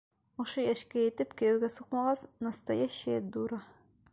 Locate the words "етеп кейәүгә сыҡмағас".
1.03-2.25